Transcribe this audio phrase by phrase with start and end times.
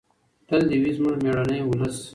[0.47, 1.97] تل دې وي زموږ مېړنی ولس.